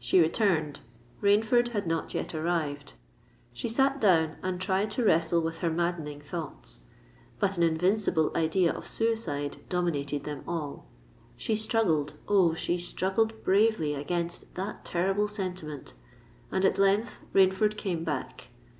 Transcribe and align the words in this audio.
She 0.00 0.18
returned;—Rainford 0.18 1.68
had 1.68 1.86
not 1.86 2.12
yet 2.12 2.34
arrived. 2.34 2.94
She 3.52 3.68
sate 3.68 4.00
down, 4.00 4.34
and 4.42 4.60
tried 4.60 4.90
to 4.90 5.04
wrestle 5.04 5.42
with 5.42 5.58
her 5.58 5.70
maddening 5.70 6.20
thoughts: 6.20 6.80
but 7.38 7.56
an 7.56 7.62
invincible 7.62 8.32
idea 8.34 8.72
of 8.72 8.84
suicide 8.84 9.58
dominated 9.68 10.24
them 10.24 10.42
all. 10.48 10.86
She 11.36 11.54
struggled—Oh! 11.54 12.52
she 12.54 12.78
struggled 12.78 13.44
bravely 13.44 13.94
against 13.94 14.52
that 14.56 14.84
terrible 14.84 15.28
sentiment; 15.28 15.94
and 16.50 16.64
at 16.64 16.76
length 16.76 17.20
Rainford 17.32 17.76
came 17.76 18.02
back. 18.02 18.48